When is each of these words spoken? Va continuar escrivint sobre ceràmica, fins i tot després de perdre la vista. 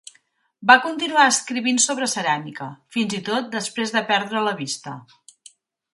Va 0.71 0.77
continuar 0.85 1.25
escrivint 1.33 1.77
sobre 1.83 2.09
ceràmica, 2.15 2.71
fins 2.97 3.15
i 3.19 3.23
tot 3.31 3.55
després 3.59 3.97
de 3.99 4.07
perdre 4.13 4.43
la 4.51 4.59
vista. 4.63 4.99